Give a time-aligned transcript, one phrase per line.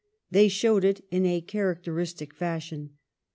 [0.31, 2.97] They showed it in characteristic fashion.